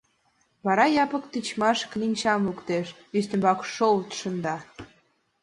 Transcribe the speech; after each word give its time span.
Вара 0.65 0.85
Япык 1.03 1.23
тичмаш 1.31 1.79
кленчам 1.91 2.41
луктеш, 2.47 2.87
ӱстембак 3.17 3.59
шолт 3.73 4.09
шында. 4.19 4.55